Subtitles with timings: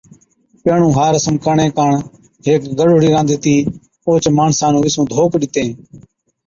[0.63, 1.91] پيھڻُون ھا رسم ڪرڻي ڪاڻ
[2.45, 3.55] ھيڪ گڏوڙھِي رانڌتِي
[4.05, 5.69] اوھچ ماڻسا نُون وِسُونچ ڌوڪ ڏِتين